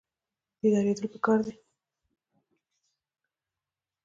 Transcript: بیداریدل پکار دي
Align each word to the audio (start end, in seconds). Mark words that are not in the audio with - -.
بیداریدل 0.59 1.07
پکار 1.13 1.39
دي 1.45 1.53